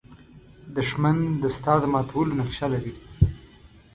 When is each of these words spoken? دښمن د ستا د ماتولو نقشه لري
دښمن 0.75 1.17
د 1.41 1.43
ستا 1.57 1.73
د 1.81 1.85
ماتولو 1.93 2.37
نقشه 2.39 2.67
لري 2.73 2.93